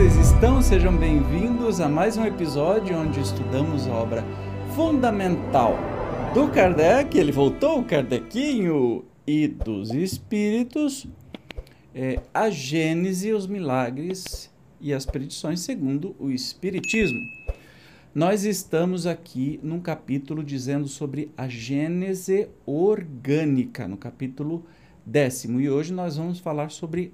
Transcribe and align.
então, 0.00 0.60
sejam 0.60 0.96
bem-vindos 0.96 1.80
a 1.80 1.88
mais 1.88 2.16
um 2.16 2.24
episódio 2.24 2.98
onde 2.98 3.20
estudamos 3.20 3.86
a 3.86 3.92
obra 3.92 4.24
fundamental 4.74 5.78
do 6.34 6.48
Kardec, 6.48 7.16
ele 7.16 7.30
voltou, 7.30 7.78
o 7.78 7.84
Kardecinho, 7.84 9.04
e 9.24 9.46
dos 9.46 9.92
Espíritos, 9.92 11.06
é, 11.94 12.20
a 12.34 12.50
Gênese, 12.50 13.32
os 13.32 13.46
milagres 13.46 14.50
e 14.80 14.92
as 14.92 15.06
predições 15.06 15.60
segundo 15.60 16.16
o 16.18 16.28
Espiritismo. 16.28 17.20
Nós 18.12 18.44
estamos 18.44 19.06
aqui 19.06 19.60
num 19.62 19.78
capítulo 19.78 20.42
dizendo 20.42 20.88
sobre 20.88 21.30
a 21.36 21.46
Gênese 21.46 22.48
orgânica, 22.66 23.86
no 23.86 23.96
capítulo 23.96 24.66
décimo, 25.06 25.60
e 25.60 25.70
hoje 25.70 25.92
nós 25.92 26.16
vamos 26.16 26.40
falar 26.40 26.72
sobre 26.72 27.12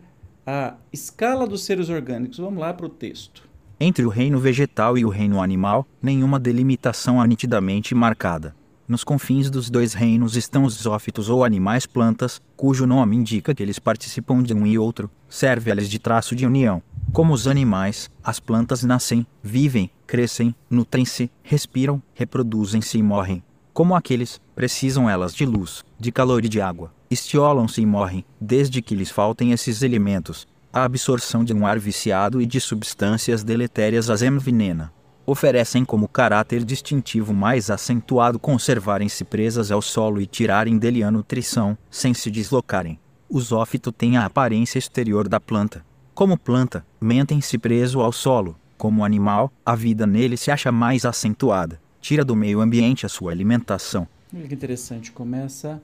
a 0.50 0.74
escala 0.92 1.46
dos 1.46 1.62
seres 1.62 1.88
orgânicos. 1.88 2.38
Vamos 2.38 2.58
lá 2.58 2.74
para 2.74 2.86
o 2.86 2.88
texto. 2.88 3.48
Entre 3.78 4.04
o 4.04 4.08
reino 4.08 4.41
vegetal 4.41 4.98
e 4.98 5.04
o 5.04 5.08
reino 5.08 5.41
animal, 5.41 5.86
nenhuma 6.02 6.41
delimitação 6.41 7.20
há 7.20 7.27
nitidamente 7.27 7.95
marcada. 7.95 8.55
Nos 8.88 9.05
confins 9.05 9.48
dos 9.48 9.70
dois 9.70 9.94
reinos 9.94 10.34
estão 10.34 10.64
os 10.64 10.74
zófitos 10.74 11.28
ou 11.30 11.44
animais 11.44 11.86
plantas, 11.86 12.42
cujo 12.56 12.84
nome 12.84 13.16
indica 13.16 13.55
que 13.55 13.62
eles 13.62 13.78
participam 13.78 14.42
de 14.42 14.52
um 14.52 14.66
e 14.66 14.77
outro, 14.77 15.08
serve-lhes 15.28 15.88
de 15.88 16.00
traço 16.00 16.34
de 16.34 16.44
união. 16.44 16.82
Como 17.12 17.32
os 17.32 17.47
animais, 17.47 18.10
as 18.22 18.41
plantas 18.41 18.82
nascem, 18.82 19.25
vivem, 19.41 19.88
crescem, 20.05 20.53
nutrem-se, 20.69 21.30
respiram, 21.44 22.03
reproduzem-se 22.12 22.98
e 22.98 23.03
morrem. 23.05 23.41
Como 23.72 23.94
aqueles, 23.94 24.41
precisam 24.56 25.08
elas 25.08 25.32
de 25.32 25.47
luz, 25.47 25.84
de 25.97 26.10
calor 26.10 26.44
e 26.44 26.48
de 26.48 26.60
água. 26.60 26.92
Estiolam-se 27.11 27.80
e 27.83 27.86
morrem, 27.86 28.25
desde 28.41 28.80
que 28.80 28.94
lhes 28.94 29.11
faltem 29.11 29.53
esses 29.53 29.83
elementos. 29.83 30.47
A 30.72 30.84
absorção 30.84 31.42
de 31.42 31.53
um 31.53 31.66
ar 31.66 31.78
viciado 31.78 32.41
e 32.41 32.47
de 32.47 32.61
substâncias 32.61 33.42
deletérias 33.42 34.08
as 34.08 34.22
envenena 34.22 34.92
oferecem 35.31 35.84
como 35.84 36.08
caráter 36.08 36.64
distintivo 36.64 37.33
mais 37.33 37.70
acentuado 37.70 38.38
conservarem-se 38.38 39.25
presas 39.25 39.70
ao 39.70 39.81
solo 39.81 40.20
e 40.20 40.27
tirarem 40.27 40.77
dele 40.77 41.05
a 41.05 41.11
nutrição, 41.11 41.78
sem 41.91 42.12
se 42.12 42.31
deslocarem. 42.31 42.98
O 43.28 43.41
zófito 43.41 43.92
tem 43.92 44.16
a 44.16 44.25
aparência 44.25 44.78
exterior 44.78 45.28
da 45.28 45.38
planta. 45.38 45.84
Como 46.14 46.36
planta, 46.36 46.84
mentem-se 47.00 47.56
preso 47.58 48.00
ao 48.00 48.11
solo. 48.11 48.56
Como 48.77 49.05
animal, 49.05 49.53
a 49.64 49.77
vida 49.77 50.06
nele 50.06 50.36
se 50.36 50.50
acha 50.50 50.72
mais 50.72 51.05
acentuada. 51.05 51.81
Tira 52.00 52.25
do 52.25 52.34
meio 52.34 52.61
ambiente 52.61 53.06
a 53.06 53.08
sua 53.08 53.31
alimentação. 53.31 54.08
Olha 54.34 54.48
que 54.48 54.55
interessante. 54.55 55.12
Começa 55.12 55.81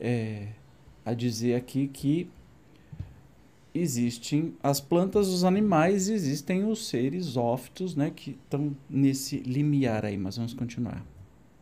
é, 0.00 0.48
a 1.04 1.14
dizer 1.14 1.54
aqui 1.54 1.88
que 1.88 2.28
existem 3.74 4.54
as 4.62 4.80
plantas, 4.80 5.28
os 5.28 5.44
animais, 5.44 6.08
existem 6.08 6.64
os 6.64 6.88
seres 6.88 7.36
ófitos, 7.36 7.94
né, 7.94 8.10
que 8.14 8.30
estão 8.30 8.74
nesse 8.88 9.38
limiar 9.38 10.04
aí, 10.04 10.16
mas 10.16 10.36
vamos 10.36 10.54
continuar. 10.54 11.04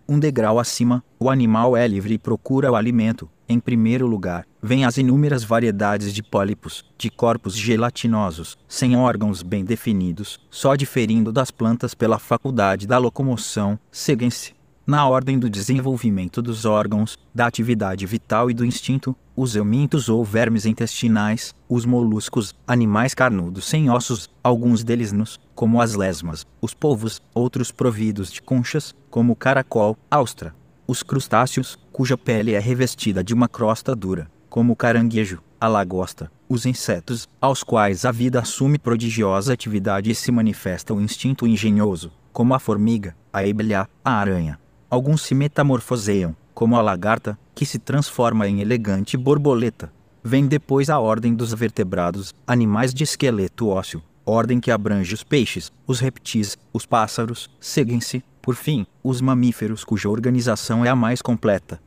Um 0.08 0.20
degrau 0.20 0.60
acima, 0.60 1.02
o 1.18 1.28
animal 1.28 1.76
é 1.76 1.86
livre 1.86 2.14
e 2.14 2.18
procura 2.18 2.70
o 2.70 2.76
alimento. 2.76 3.28
Em 3.48 3.58
primeiro 3.58 4.06
lugar, 4.06 4.46
vêm 4.62 4.84
as 4.84 4.98
inúmeras 4.98 5.42
variedades 5.42 6.14
de 6.14 6.22
pólipos, 6.22 6.84
de 6.96 7.10
corpos 7.10 7.56
gelatinosos, 7.56 8.56
sem 8.68 8.96
órgãos 8.96 9.42
bem 9.42 9.64
definidos, 9.64 10.40
só 10.48 10.76
diferindo 10.76 11.32
das 11.32 11.50
plantas 11.50 11.92
pela 11.92 12.20
faculdade 12.20 12.86
da 12.86 12.98
locomoção, 12.98 13.78
seguem-se 13.90 14.55
na 14.86 15.04
ordem 15.08 15.36
do 15.36 15.50
desenvolvimento 15.50 16.40
dos 16.40 16.64
órgãos, 16.64 17.18
da 17.34 17.46
atividade 17.46 18.06
vital 18.06 18.48
e 18.48 18.54
do 18.54 18.64
instinto, 18.64 19.16
os 19.34 19.56
eumintos 19.56 20.08
ou 20.08 20.24
vermes 20.24 20.64
intestinais, 20.64 21.52
os 21.68 21.84
moluscos, 21.84 22.54
animais 22.64 23.12
carnudos 23.12 23.64
sem 23.64 23.90
ossos, 23.90 24.30
alguns 24.44 24.84
deles 24.84 25.10
nus, 25.10 25.40
como 25.56 25.82
as 25.82 25.94
lesmas, 25.94 26.46
os 26.60 26.72
polvos, 26.72 27.20
outros 27.34 27.72
providos 27.72 28.30
de 28.30 28.40
conchas, 28.40 28.94
como 29.10 29.32
o 29.32 29.36
caracol, 29.36 29.98
austra, 30.08 30.54
os 30.86 31.02
crustáceos, 31.02 31.76
cuja 31.90 32.16
pele 32.16 32.54
é 32.54 32.60
revestida 32.60 33.24
de 33.24 33.34
uma 33.34 33.48
crosta 33.48 33.94
dura, 33.94 34.30
como 34.48 34.72
o 34.72 34.76
caranguejo, 34.76 35.42
a 35.60 35.66
lagosta, 35.66 36.30
os 36.48 36.64
insetos, 36.64 37.28
aos 37.40 37.64
quais 37.64 38.04
a 38.04 38.12
vida 38.12 38.38
assume 38.38 38.78
prodigiosa 38.78 39.52
atividade 39.52 40.12
e 40.12 40.14
se 40.14 40.30
manifesta 40.30 40.94
o 40.94 41.00
instinto 41.00 41.44
engenhoso, 41.44 42.12
como 42.32 42.54
a 42.54 42.60
formiga, 42.60 43.16
a 43.32 43.40
abelha, 43.40 43.88
a 44.04 44.12
aranha, 44.12 44.60
Alguns 44.88 45.22
se 45.22 45.34
metamorfoseiam, 45.34 46.36
como 46.54 46.76
a 46.76 46.82
lagarta, 46.82 47.38
que 47.54 47.66
se 47.66 47.78
transforma 47.78 48.46
em 48.46 48.60
elegante 48.60 49.16
borboleta. 49.16 49.92
Vem 50.22 50.46
depois 50.46 50.88
a 50.88 50.98
ordem 51.00 51.34
dos 51.34 51.52
vertebrados, 51.52 52.32
animais 52.46 52.94
de 52.94 53.04
esqueleto 53.04 53.68
ósseo, 53.68 54.02
ordem 54.24 54.60
que 54.60 54.70
abrange 54.70 55.12
os 55.12 55.24
peixes, 55.24 55.72
os 55.86 56.00
reptis, 56.00 56.56
os 56.72 56.86
pássaros, 56.86 57.50
seguem-se, 57.60 58.22
por 58.40 58.54
fim, 58.54 58.86
os 59.02 59.20
mamíferos 59.20 59.82
cuja 59.82 60.08
organização 60.08 60.84
é 60.84 60.88
a 60.88 60.96
mais 60.96 61.20
completa. 61.20 61.80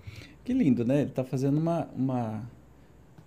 Que 0.43 0.53
lindo, 0.53 0.83
né? 0.83 1.01
Ele 1.01 1.09
está 1.09 1.23
fazendo 1.23 1.57
uma, 1.57 1.87
uma, 1.95 2.41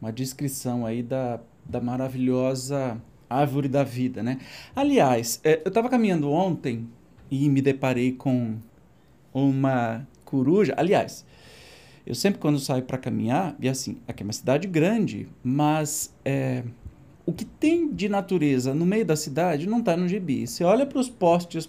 uma 0.00 0.12
descrição 0.12 0.84
aí 0.84 1.02
da, 1.02 1.40
da 1.64 1.80
maravilhosa 1.80 3.00
árvore 3.28 3.68
da 3.68 3.82
vida, 3.82 4.22
né? 4.22 4.38
Aliás, 4.76 5.40
é, 5.42 5.62
eu 5.64 5.68
estava 5.68 5.88
caminhando 5.88 6.30
ontem 6.30 6.86
e 7.30 7.48
me 7.48 7.62
deparei 7.62 8.12
com 8.12 8.58
uma 9.32 10.06
coruja. 10.24 10.74
Aliás, 10.76 11.24
eu 12.06 12.14
sempre 12.14 12.40
quando 12.40 12.58
saio 12.58 12.82
para 12.82 12.98
caminhar, 12.98 13.54
e 13.60 13.68
assim, 13.68 13.98
aqui 14.08 14.22
é 14.22 14.26
uma 14.26 14.32
cidade 14.32 14.66
grande, 14.66 15.28
mas 15.42 16.14
é, 16.24 16.64
o 17.24 17.32
que 17.32 17.44
tem 17.44 17.92
de 17.92 18.08
natureza 18.08 18.74
no 18.74 18.84
meio 18.84 19.04
da 19.04 19.16
cidade 19.16 19.68
não 19.68 19.78
está 19.78 19.96
no 19.96 20.08
gibi. 20.08 20.46
Você 20.46 20.64
olha 20.64 20.84
para 20.84 20.98
os 20.98 21.08
postes, 21.08 21.68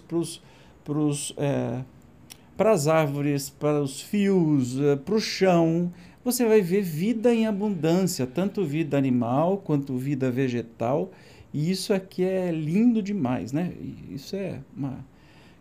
para 2.56 2.72
as 2.72 2.88
árvores, 2.88 3.50
para 3.50 3.80
os 3.80 4.00
fios, 4.00 4.80
é, 4.80 4.96
para 4.96 5.14
o 5.14 5.20
chão, 5.20 5.92
você 6.24 6.46
vai 6.46 6.62
ver 6.62 6.80
vida 6.82 7.34
em 7.34 7.46
abundância, 7.46 8.26
tanto 8.26 8.64
vida 8.64 8.96
animal 8.96 9.58
quanto 9.58 9.96
vida 9.96 10.30
vegetal. 10.30 11.12
E 11.52 11.70
isso 11.70 11.92
aqui 11.92 12.24
é 12.24 12.50
lindo 12.50 13.02
demais, 13.02 13.52
né? 13.52 13.72
Isso 14.10 14.34
é 14.34 14.60
uma 14.76 15.04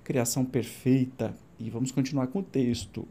criação 0.04 0.44
perfeita, 0.44 1.36
e 1.60 1.70
vamos 1.70 1.92
continuar 1.92 2.28
com 2.28 2.40
o 2.40 2.44
texto. 2.44 3.08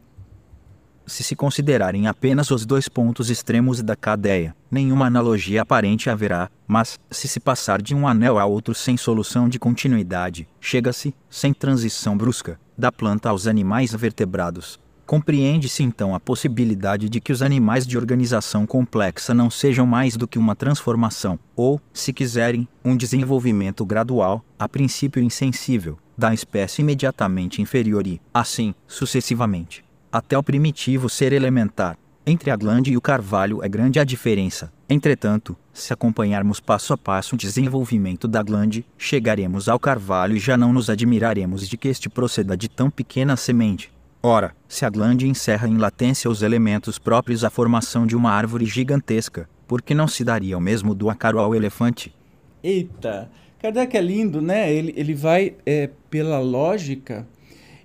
Se 1.05 1.21
se 1.21 1.35
considerarem 1.35 2.07
apenas 2.07 2.49
os 2.49 2.65
dois 2.65 2.87
pontos 2.87 3.29
extremos 3.29 3.81
da 3.81 3.95
cadeia, 3.95 4.55
nenhuma 4.71 5.07
analogia 5.07 5.61
aparente 5.61 6.09
haverá, 6.09 6.49
mas, 6.65 6.97
se 7.11 7.27
se 7.27 7.41
passar 7.41 7.81
de 7.81 7.93
um 7.93 8.07
anel 8.07 8.39
a 8.39 8.45
outro 8.45 8.73
sem 8.73 8.95
solução 8.95 9.49
de 9.49 9.59
continuidade, 9.59 10.47
chega-se, 10.61 11.13
sem 11.29 11.53
transição 11.53 12.15
brusca, 12.17 12.57
da 12.77 12.89
planta 12.89 13.29
aos 13.29 13.47
animais 13.47 13.93
vertebrados. 13.93 14.79
Compreende-se 15.05 15.83
então 15.83 16.15
a 16.15 16.19
possibilidade 16.19 17.09
de 17.09 17.19
que 17.19 17.33
os 17.33 17.41
animais 17.41 17.85
de 17.85 17.97
organização 17.97 18.65
complexa 18.65 19.33
não 19.33 19.49
sejam 19.49 19.85
mais 19.85 20.15
do 20.15 20.25
que 20.25 20.39
uma 20.39 20.55
transformação, 20.55 21.37
ou, 21.53 21.81
se 21.91 22.13
quiserem, 22.13 22.65
um 22.83 22.95
desenvolvimento 22.95 23.85
gradual, 23.85 24.43
a 24.57 24.69
princípio 24.69 25.21
insensível, 25.21 25.97
da 26.17 26.33
espécie 26.33 26.81
imediatamente 26.81 27.61
inferior 27.61 28.05
e, 28.07 28.21
assim, 28.33 28.73
sucessivamente, 28.87 29.83
até 30.11 30.37
o 30.37 30.43
primitivo 30.43 31.09
ser 31.09 31.33
elementar. 31.33 31.97
Entre 32.25 32.49
a 32.49 32.55
glande 32.55 32.91
e 32.93 32.97
o 32.97 33.01
carvalho 33.01 33.61
é 33.63 33.67
grande 33.67 33.99
a 33.99 34.03
diferença. 34.03 34.71
Entretanto, 34.89 35.57
se 35.73 35.91
acompanharmos 35.91 36.59
passo 36.59 36.93
a 36.93 36.97
passo 36.97 37.35
o 37.35 37.37
desenvolvimento 37.37 38.27
da 38.27 38.41
glande, 38.41 38.85
chegaremos 38.97 39.67
ao 39.67 39.79
carvalho 39.79 40.35
e 40.35 40.39
já 40.39 40.55
não 40.55 40.71
nos 40.71 40.89
admiraremos 40.89 41.67
de 41.67 41.75
que 41.75 41.89
este 41.89 42.09
proceda 42.09 42.55
de 42.55 42.69
tão 42.69 42.89
pequena 42.89 43.35
semente. 43.35 43.91
Ora, 44.21 44.55
se 44.69 44.85
a 44.85 44.89
glande 44.89 45.27
encerra 45.27 45.67
em 45.67 45.77
latência 45.77 46.31
os 46.31 46.41
elementos 46.41 46.97
próprios 46.97 47.43
à 47.43 47.49
formação 47.49 48.07
de 48.07 48.15
uma 48.15 48.31
árvore 48.31 48.65
gigantesca, 48.65 49.49
por 49.67 49.81
que 49.81 49.93
não 49.93 50.07
se 50.07 50.23
daria 50.23 50.57
o 50.57 50.61
mesmo 50.61 50.95
do 50.95 51.09
acaro 51.09 51.39
ao 51.39 51.53
elefante? 51.53 52.15
Eita! 52.63 53.29
Kardec 53.63 53.95
é 53.95 54.01
lindo, 54.01 54.41
né? 54.41 54.73
Ele, 54.73 54.93
ele 54.97 55.13
vai 55.13 55.55
é, 55.65 55.89
pela 56.09 56.37
lógica 56.37 57.25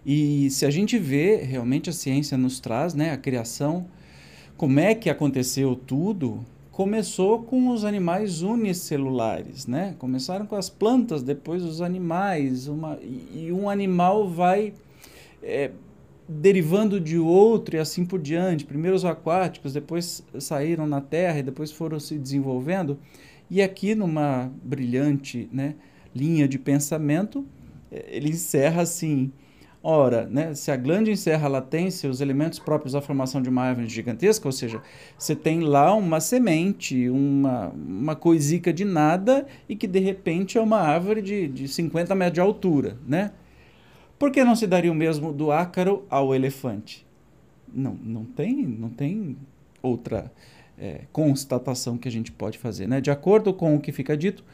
e 0.05 0.51
se 0.51 0.67
a 0.67 0.71
gente 0.71 0.99
vê, 0.99 1.37
realmente 1.37 1.89
a 1.89 1.93
ciência 1.93 2.37
nos 2.37 2.59
traz, 2.59 2.95
né? 2.95 3.13
A 3.13 3.17
criação, 3.17 3.87
como 4.57 4.81
é 4.81 4.93
que 4.93 5.09
aconteceu 5.09 5.77
tudo, 5.77 6.45
começou 6.73 7.45
com 7.45 7.69
os 7.69 7.85
animais 7.85 8.43
unicelulares, 8.43 9.69
né? 9.69 9.95
Começaram 10.01 10.47
com 10.47 10.57
as 10.57 10.69
plantas, 10.69 11.23
depois 11.23 11.63
os 11.63 11.81
animais, 11.81 12.67
uma, 12.67 12.99
e, 13.01 13.53
um 13.53 13.71
animal 13.71 14.29
vai 14.29 14.75
é, 15.41 15.71
derivando 16.29 16.99
de 16.99 17.19
outro 17.19 17.77
e 17.77 17.79
assim 17.79 18.05
por 18.05 18.19
diante. 18.19 18.65
Primeiro 18.65 18.97
os 18.97 19.05
aquáticos, 19.05 19.75
depois 19.75 20.25
saíram 20.41 20.89
na 20.89 21.01
terra 21.01 21.39
e 21.39 21.43
depois 21.45 21.71
foram 21.71 22.01
se 22.01 22.19
desenvolvendo. 22.19 22.99
E 23.51 23.63
aqui, 23.63 23.95
numa 23.95 24.53
brilhante 24.63 25.49
né, 25.53 25.75
linha 26.15 26.47
de 26.47 26.59
pensamento, 26.59 27.47
eh, 27.91 28.05
ele 28.09 28.31
encerra 28.31 28.83
assim: 28.83 29.33
Ora, 29.83 30.27
né, 30.27 30.55
se 30.55 30.71
a 30.73 30.77
glândula 30.77 31.13
encerra 31.13 31.47
a 31.47 31.51
latência, 31.51 32.11
os 32.11 32.21
elementos 32.21 32.59
próprios 32.59 32.95
da 32.95 33.01
formação 33.01 33.41
de 33.41 33.49
uma 33.49 33.63
árvore 33.63 33.89
gigantesca, 33.89 34.49
ou 34.49 34.53
seja, 34.53 34.83
você 35.17 35.37
tem 35.37 35.61
lá 35.61 35.95
uma 35.95 36.21
semente, 36.21 37.09
uma, 37.09 37.69
uma 37.69 38.17
coisica 38.17 38.73
de 38.73 38.85
nada 38.85 39.47
e 39.69 39.77
que 39.77 39.87
de 39.87 40.01
repente 40.01 40.59
é 40.59 40.61
uma 40.61 40.81
árvore 40.81 41.23
de, 41.23 41.47
de 41.47 41.69
50 41.69 42.15
metros 42.15 42.35
de 42.35 42.41
altura, 42.41 42.99
né? 43.07 43.33
Por 44.19 44.33
que 44.33 44.43
não 44.43 44.57
se 44.57 44.67
daria 44.67 44.91
o 44.91 44.95
mesmo 44.95 45.33
do 45.33 45.53
ácaro 45.53 46.05
ao 46.11 46.35
elefante? 46.35 47.07
Não, 47.73 47.95
não 48.03 48.25
tem, 48.25 48.67
não 48.67 48.91
tem 48.91 49.37
outra 49.81 50.33
é, 50.81 51.03
constatação 51.13 51.97
que 51.99 52.09
a 52.09 52.13
gente 52.13 52.33
pode 52.33 52.59
fazer, 52.59 52.87
né? 52.87 53.01
De 53.01 53.11
acordo 53.11 53.53
com 53.53 53.75
o 53.75 53.81
que 53.81 53.93
fica 53.93 54.17
dito, 54.17 54.45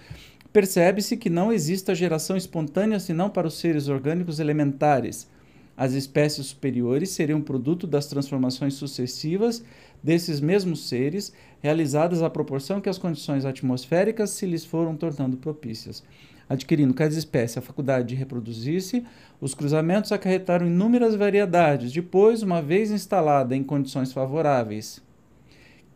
percebe-se 0.52 1.16
que 1.16 1.30
não 1.30 1.52
existe 1.52 1.94
geração 1.94 2.36
espontânea 2.36 2.98
senão 2.98 3.28
para 3.28 3.46
os 3.46 3.58
seres 3.58 3.88
orgânicos 3.88 4.40
elementares. 4.40 5.28
As 5.76 5.92
espécies 5.92 6.46
superiores 6.46 7.10
seriam 7.10 7.40
produto 7.40 7.86
das 7.86 8.06
transformações 8.06 8.74
sucessivas 8.74 9.64
desses 10.02 10.40
mesmos 10.40 10.88
seres, 10.88 11.32
realizadas 11.60 12.22
à 12.22 12.30
proporção 12.30 12.80
que 12.80 12.88
as 12.88 12.98
condições 12.98 13.44
atmosféricas 13.44 14.30
se 14.30 14.46
lhes 14.46 14.64
foram 14.64 14.96
tornando 14.96 15.36
propícias. 15.36 16.04
Adquirindo 16.48 16.92
cada 16.92 17.14
espécie 17.14 17.58
a 17.58 17.62
faculdade 17.62 18.08
de 18.08 18.14
reproduzir-se, 18.14 19.04
os 19.40 19.54
cruzamentos 19.54 20.12
acarretaram 20.12 20.66
inúmeras 20.66 21.14
variedades. 21.14 21.90
Depois, 21.90 22.42
uma 22.42 22.60
vez 22.60 22.90
instalada 22.90 23.56
em 23.56 23.64
condições 23.64 24.12
favoráveis, 24.12 25.02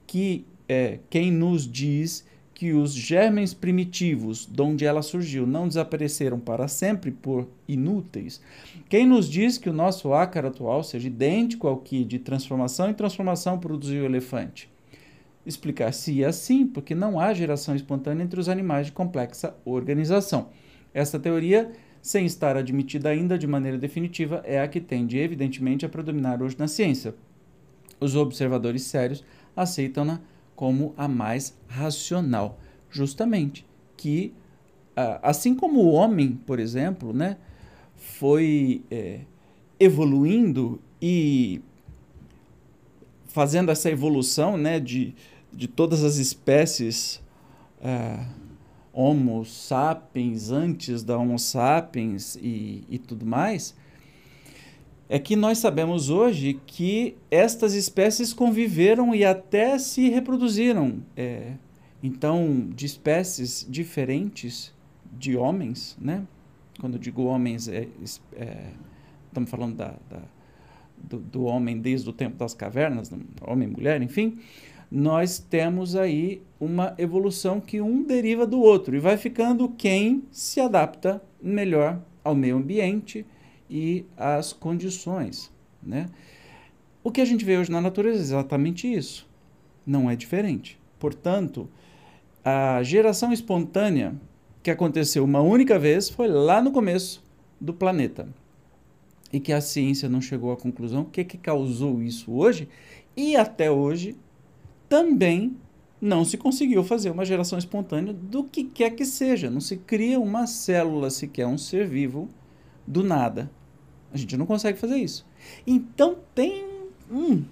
que 0.09 0.47
é, 0.69 0.99
quem 1.09 1.31
nos 1.31 1.71
diz 1.71 2.27
que 2.53 2.73
os 2.73 2.93
germens 2.93 3.55
primitivos, 3.55 4.45
de 4.45 4.61
onde 4.61 4.85
ela 4.85 5.01
surgiu, 5.01 5.47
não 5.47 5.69
desapareceram 5.69 6.41
para 6.41 6.67
sempre 6.67 7.13
por 7.13 7.47
inúteis? 7.69 8.41
Quem 8.89 9.07
nos 9.07 9.31
diz 9.31 9.57
que 9.57 9.71
o 9.71 9.73
nosso 9.73 10.13
ácaro 10.13 10.49
atual 10.49 10.83
seja 10.83 11.07
idêntico 11.07 11.69
ao 11.69 11.77
que 11.77 12.03
de 12.03 12.19
transformação 12.19 12.91
em 12.91 12.95
transformação 12.95 13.61
produziu 13.61 14.03
o 14.03 14.07
elefante? 14.07 14.69
Explicar-se 15.47 16.25
assim, 16.25 16.67
porque 16.67 16.97
não 16.97 17.21
há 17.21 17.33
geração 17.33 17.77
espontânea 17.77 18.25
entre 18.25 18.41
os 18.41 18.49
animais 18.49 18.87
de 18.87 18.93
complexa 18.93 19.55
organização. 19.65 20.49
Esta 20.93 21.19
teoria, 21.19 21.71
sem 22.03 22.27
estar 22.27 22.57
admitida 22.57 23.11
ainda 23.11 23.39
de 23.39 23.47
maneira 23.47 23.79
definitiva, 23.79 24.43
é 24.45 24.61
a 24.61 24.67
que 24.67 24.81
tende, 24.81 25.17
evidentemente, 25.17 25.87
a 25.87 25.89
predominar 25.89 26.43
hoje 26.43 26.57
na 26.59 26.67
ciência. 26.67 27.15
Os 28.01 28.17
observadores 28.17 28.83
sérios 28.83 29.25
aceitam-na 29.63 30.21
como 30.57 30.95
a 30.97 31.07
mais 31.07 31.57
racional, 31.69 32.59
justamente 32.91 33.67
que 33.97 34.33
assim 35.23 35.55
como 35.55 35.81
o 35.81 35.93
homem, 35.93 36.33
por 36.33 36.59
exemplo, 36.59 37.13
né, 37.13 37.37
foi 37.95 38.83
é, 38.91 39.21
evoluindo 39.79 40.81
e 41.01 41.61
fazendo 43.29 43.71
essa 43.71 43.91
evolução 43.91 44.57
né, 44.57 44.81
de, 44.81 45.15
de 45.53 45.69
todas 45.69 46.03
as 46.03 46.17
espécies 46.17 47.23
é, 47.81 48.25
Homo 48.93 49.45
sapiens 49.45 50.51
antes 50.51 51.05
da 51.05 51.17
Homo 51.17 51.39
sapiens 51.39 52.37
e, 52.37 52.85
e 52.89 52.99
tudo 52.99 53.25
mais, 53.25 53.77
é 55.09 55.19
que 55.19 55.35
nós 55.35 55.59
sabemos 55.59 56.11
hoje 56.11 56.61
que 56.67 57.17
estas 57.31 57.75
espécies 57.75 58.35
conviveram 58.35 59.15
e 59.15 59.25
até 59.25 59.79
se 59.79 60.09
reproduziram. 60.11 61.03
É, 61.17 61.53
então, 62.03 62.69
de 62.75 62.87
espécies 62.87 63.67
diferentes 63.69 64.73
de 65.19 65.37
homens, 65.37 65.97
né? 66.01 66.25
Quando 66.79 66.95
eu 66.95 67.01
digo 67.01 67.25
homens, 67.25 67.67
é, 67.69 67.89
é, 68.37 68.71
estamos 69.27 69.51
falando 69.51 69.77
da, 69.77 69.95
da 70.09 70.21
do, 70.97 71.19
do, 71.19 71.45
homem 71.45 71.79
desde 71.79 72.09
o 72.09 72.13
tempo 72.13 72.37
das 72.37 72.55
cavernas, 72.55 73.11
homem 73.41 73.69
e 73.69 73.71
mulher, 73.71 74.03
enfim, 74.03 74.39
nós 74.91 75.39
temos 75.39 75.95
aí 75.95 76.43
uma 76.59 76.95
evolução 76.99 77.61
que 77.61 77.81
um 77.81 78.03
deriva 78.03 78.47
do 78.47 78.61
outro 78.61 78.97
e 78.97 78.99
vai 78.99 79.17
ficando 79.17 79.69
quem 79.69 80.25
se 80.31 80.61
adapta 80.61 81.23
melhor 81.41 82.01
ao 82.25 82.35
meio 82.35 82.57
ambiente 82.57 83.25
e 83.69 84.05
as 84.17 84.53
condições. 84.53 85.51
Né? 85.83 86.09
O 87.03 87.11
que 87.11 87.21
a 87.21 87.25
gente 87.25 87.45
vê 87.45 87.57
hoje 87.57 87.71
na 87.71 87.81
natureza 87.81 88.19
é 88.19 88.23
exatamente 88.23 88.93
isso. 88.93 89.29
Não 89.87 90.11
é 90.11 90.17
diferente. 90.17 90.79
Portanto, 90.99 91.69
a 92.45 92.83
geração 92.83 93.33
espontânea 93.33 94.15
que 94.63 94.71
aconteceu 94.71 95.25
uma 95.25 95.41
única 95.41 95.79
vez 95.79 96.09
foi 96.09 96.29
lá 96.29 96.61
no 96.61 96.73
começo 96.73 97.23
do 97.61 97.73
planeta. 97.73 98.29
E 99.33 99.39
que 99.41 99.53
a 99.53 99.61
ciência 99.61 100.09
não 100.09 100.21
chegou 100.21 100.53
à 100.53 100.57
conclusão 100.57 101.03
o 101.03 101.05
que, 101.05 101.25
que 101.25 101.39
causou 101.39 102.03
isso 102.03 102.33
hoje. 102.33 102.69
E 103.17 103.37
até 103.37 103.71
hoje 103.71 104.17
também 104.89 105.57
não 106.01 106.25
se 106.25 106.37
conseguiu 106.37 106.85
fazer 106.85 107.11
uma 107.11 107.25
geração 107.25 107.59
espontânea 107.59 108.13
do 108.13 108.45
que 108.45 108.65
quer 108.65 108.91
que 108.91 109.05
seja. 109.05 109.51
Não 109.51 109.61
se 109.61 109.77
cria 109.77 110.19
uma 110.19 110.47
célula 110.47 111.11
sequer, 111.11 111.47
um 111.47 111.59
ser 111.59 111.87
vivo, 111.87 112.29
do 112.87 113.03
nada. 113.03 113.51
A 114.13 114.17
gente 114.17 114.37
não 114.37 114.47
consegue 114.47 114.79
fazer 114.79 114.97
isso. 114.97 115.27
Então 115.67 116.17
tem 116.35 116.65
um, 117.11 117.45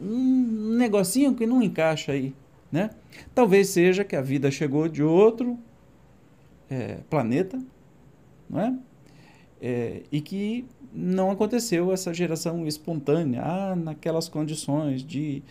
um 0.00 0.76
negocinho 0.76 1.34
que 1.34 1.46
não 1.46 1.62
encaixa 1.62 2.12
aí. 2.12 2.34
Né? 2.70 2.90
Talvez 3.34 3.68
seja 3.68 4.04
que 4.04 4.14
a 4.14 4.20
vida 4.20 4.50
chegou 4.50 4.88
de 4.88 5.02
outro 5.02 5.58
é, 6.68 6.98
planeta, 7.08 7.58
não 8.48 8.60
é? 8.60 8.74
é? 9.60 10.02
E 10.12 10.20
que 10.20 10.66
não 10.92 11.30
aconteceu 11.30 11.92
essa 11.92 12.12
geração 12.12 12.66
espontânea, 12.66 13.42
ah, 13.42 13.76
naquelas 13.76 14.28
condições 14.28 15.02
de 15.02 15.42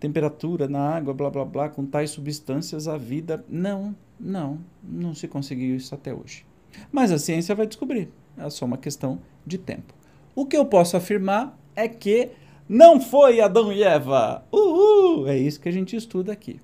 temperatura 0.00 0.68
na 0.68 0.80
água, 0.80 1.14
blá 1.14 1.30
blá 1.30 1.44
blá, 1.44 1.68
com 1.68 1.84
tais 1.86 2.10
substâncias, 2.10 2.88
a 2.88 2.96
vida. 2.96 3.44
Não, 3.48 3.94
não, 4.18 4.58
não 4.82 5.14
se 5.14 5.26
conseguiu 5.26 5.76
isso 5.76 5.94
até 5.94 6.14
hoje. 6.14 6.44
Mas 6.90 7.12
a 7.12 7.18
ciência 7.18 7.54
vai 7.54 7.66
descobrir. 7.66 8.08
É 8.36 8.48
só 8.50 8.64
uma 8.64 8.76
questão 8.76 9.18
de 9.46 9.58
tempo. 9.58 9.94
O 10.34 10.46
que 10.46 10.56
eu 10.56 10.64
posso 10.64 10.96
afirmar 10.96 11.58
é 11.76 11.88
que 11.88 12.30
não 12.68 13.00
foi 13.00 13.40
Adão 13.40 13.72
e 13.72 13.82
Eva. 13.82 14.44
Uhul! 14.50 15.28
É 15.28 15.36
isso 15.36 15.60
que 15.60 15.68
a 15.68 15.72
gente 15.72 15.94
estuda 15.94 16.32
aqui. 16.32 16.60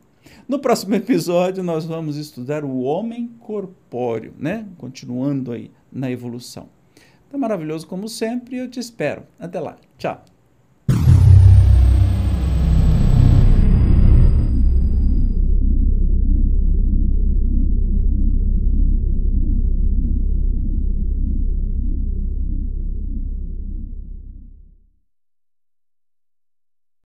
No 0.49 0.59
próximo 0.59 0.95
episódio, 0.97 1.63
nós 1.63 1.85
vamos 1.85 2.17
estudar 2.17 2.65
o 2.65 2.81
homem 2.81 3.29
corpóreo, 3.39 4.35
né? 4.39 4.67
Continuando 4.79 5.53
aí 5.53 5.71
na 5.93 6.11
evolução. 6.11 6.69
Tá 7.31 7.39
maravilhoso 7.39 7.87
como 7.87 8.09
sempre 8.09 8.57
e 8.57 8.59
eu 8.59 8.69
te 8.69 8.81
espero. 8.81 9.23
Até 9.39 9.61
lá. 9.61 9.77
Tchau. 9.97 10.25